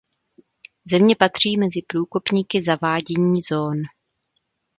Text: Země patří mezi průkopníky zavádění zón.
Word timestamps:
Země 0.89 1.15
patří 1.15 1.57
mezi 1.57 1.81
průkopníky 1.87 2.61
zavádění 2.61 3.41
zón. 3.41 3.81